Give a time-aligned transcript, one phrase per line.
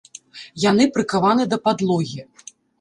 [0.63, 2.21] Яны прыкаваны да падлогі.